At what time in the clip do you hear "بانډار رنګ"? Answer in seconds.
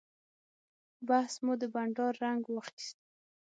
1.73-2.41